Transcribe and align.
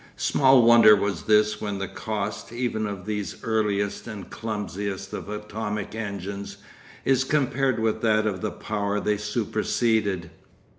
Small 0.17 0.63
wonder 0.63 0.95
was 0.95 1.21
this 1.25 1.61
when 1.61 1.77
the 1.77 1.87
cost, 1.87 2.51
even 2.51 2.87
of 2.87 3.05
these 3.05 3.35
earliest 3.43 4.07
and 4.07 4.27
clumsiest 4.31 5.13
of 5.13 5.29
atomic 5.29 5.93
engines, 5.93 6.57
is 7.05 7.23
compared 7.23 7.79
with 7.79 8.01
that 8.01 8.25
of 8.25 8.41
the 8.41 8.49
power 8.49 8.99
they 8.99 9.17
superseded. 9.17 10.31